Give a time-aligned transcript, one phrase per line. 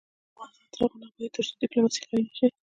[0.29, 2.47] افغانستان تر هغو نه ابادیږي، ترڅو ډیپلوماسي قوي نشي.